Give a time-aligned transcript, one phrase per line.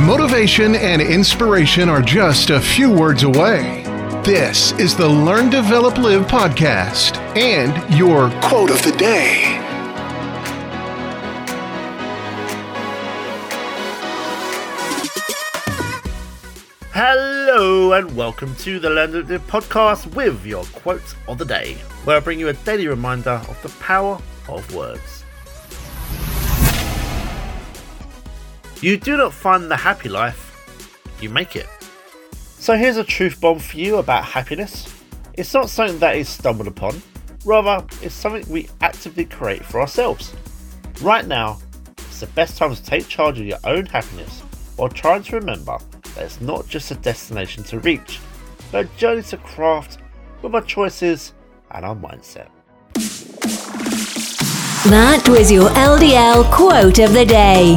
[0.00, 3.82] Motivation and inspiration are just a few words away.
[4.26, 9.58] This is the Learn, Develop, Live podcast and your quote of the day.
[16.92, 21.72] Hello and welcome to the Learn Develop Live podcast with your quote of the day,
[22.04, 25.24] where I bring you a daily reminder of the power of words.
[28.82, 31.66] You do not find the happy life, you make it.
[32.32, 34.92] So here's a truth bomb for you about happiness.
[35.32, 37.00] It's not something that is stumbled upon,
[37.46, 40.34] rather, it's something we actively create for ourselves.
[41.00, 41.58] Right now,
[41.96, 44.40] it's the best time to take charge of your own happiness
[44.76, 45.78] while trying to remember
[46.14, 48.20] that it's not just a destination to reach,
[48.70, 49.98] but a journey to craft
[50.42, 51.32] with our choices
[51.70, 52.48] and our mindset.
[54.90, 57.76] That was your LDL quote of the day.